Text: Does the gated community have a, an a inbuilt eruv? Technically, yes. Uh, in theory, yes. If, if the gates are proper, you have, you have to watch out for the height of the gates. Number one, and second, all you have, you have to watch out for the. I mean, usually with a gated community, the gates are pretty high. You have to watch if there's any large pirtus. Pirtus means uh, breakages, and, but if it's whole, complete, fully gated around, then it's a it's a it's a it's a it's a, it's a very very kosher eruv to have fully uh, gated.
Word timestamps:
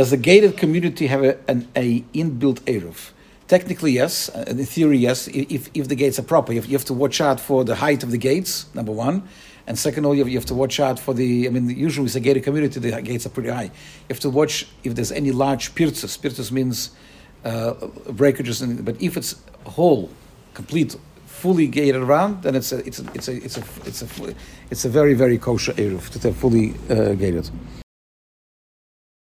Does 0.00 0.12
the 0.12 0.16
gated 0.16 0.56
community 0.56 1.08
have 1.08 1.22
a, 1.22 1.36
an 1.46 1.68
a 1.76 2.00
inbuilt 2.14 2.60
eruv? 2.60 3.10
Technically, 3.48 3.92
yes. 3.92 4.30
Uh, 4.30 4.46
in 4.48 4.64
theory, 4.64 4.96
yes. 4.96 5.28
If, 5.28 5.68
if 5.74 5.88
the 5.88 5.94
gates 5.94 6.18
are 6.18 6.22
proper, 6.22 6.54
you 6.54 6.60
have, 6.62 6.70
you 6.70 6.74
have 6.78 6.86
to 6.86 6.94
watch 6.94 7.20
out 7.20 7.38
for 7.38 7.64
the 7.64 7.74
height 7.74 8.02
of 8.02 8.10
the 8.10 8.16
gates. 8.16 8.64
Number 8.72 8.92
one, 8.92 9.28
and 9.66 9.78
second, 9.78 10.06
all 10.06 10.14
you 10.14 10.20
have, 10.20 10.30
you 10.30 10.38
have 10.38 10.46
to 10.46 10.54
watch 10.54 10.80
out 10.80 10.98
for 10.98 11.12
the. 11.12 11.46
I 11.46 11.50
mean, 11.50 11.68
usually 11.68 12.04
with 12.04 12.16
a 12.16 12.20
gated 12.20 12.44
community, 12.44 12.80
the 12.80 13.02
gates 13.02 13.26
are 13.26 13.28
pretty 13.28 13.50
high. 13.50 13.64
You 13.64 14.08
have 14.08 14.20
to 14.20 14.30
watch 14.30 14.66
if 14.84 14.94
there's 14.94 15.12
any 15.12 15.32
large 15.32 15.74
pirtus. 15.74 16.16
Pirtus 16.18 16.50
means 16.50 16.92
uh, 17.44 17.74
breakages, 18.08 18.62
and, 18.62 18.82
but 18.82 18.96
if 19.02 19.18
it's 19.18 19.36
whole, 19.66 20.08
complete, 20.54 20.96
fully 21.26 21.66
gated 21.66 22.00
around, 22.00 22.42
then 22.42 22.54
it's 22.54 22.72
a 22.72 22.78
it's 22.86 23.00
a 23.00 23.04
it's 23.12 23.28
a 23.28 23.36
it's 23.36 23.58
a 23.58 23.64
it's 23.84 24.00
a, 24.00 24.34
it's 24.70 24.84
a 24.86 24.88
very 24.88 25.12
very 25.12 25.36
kosher 25.36 25.74
eruv 25.74 26.08
to 26.08 26.18
have 26.20 26.36
fully 26.38 26.72
uh, 26.88 27.12
gated. 27.12 27.50